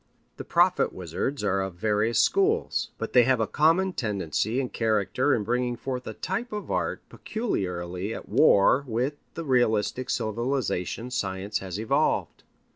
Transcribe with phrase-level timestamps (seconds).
[0.37, 2.89] The prophet wizards are of various schools.
[2.97, 7.03] But they have a common tendency and character in bringing forth a type of art
[7.07, 12.43] peculiarly at war with the realistic civilization science has evolved.